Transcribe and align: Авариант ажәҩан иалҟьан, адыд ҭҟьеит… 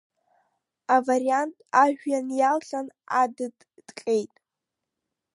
Авариант 0.95 1.55
ажәҩан 1.83 2.27
иалҟьан, 2.39 2.87
адыд 3.21 3.55
ҭҟьеит… 3.85 4.33